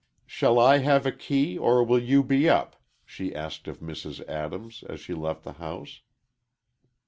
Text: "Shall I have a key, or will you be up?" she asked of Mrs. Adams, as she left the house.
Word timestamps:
"Shall 0.25 0.57
I 0.57 0.79
have 0.79 1.05
a 1.05 1.11
key, 1.11 1.59
or 1.59 1.83
will 1.83 2.01
you 2.01 2.23
be 2.23 2.49
up?" 2.49 2.75
she 3.05 3.35
asked 3.35 3.67
of 3.67 3.81
Mrs. 3.81 4.27
Adams, 4.27 4.83
as 4.89 4.99
she 4.99 5.13
left 5.13 5.43
the 5.43 5.53
house. 5.61 6.01